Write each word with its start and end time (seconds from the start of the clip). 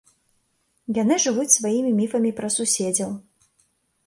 Яны 1.01 1.15
жывуць 1.25 1.53
сваімі 1.57 1.91
міфамі 2.01 2.31
пра 2.41 2.47
суседзяў. 2.57 3.15